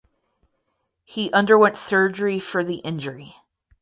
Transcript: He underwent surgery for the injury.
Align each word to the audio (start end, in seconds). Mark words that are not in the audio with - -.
He 1.05 1.31
underwent 1.31 1.77
surgery 1.77 2.39
for 2.39 2.63
the 2.63 2.77
injury. 2.77 3.35